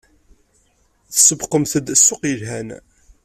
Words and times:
Tsewwqemt-d 1.13 1.87
ssuq 1.99 2.21
yelhan. 2.31 2.69